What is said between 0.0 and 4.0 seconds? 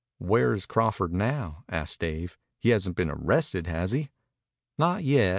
"Where is Crawford now?" asked Dave. "He hasn't been arrested, has